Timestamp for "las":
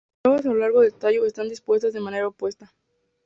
0.23-0.31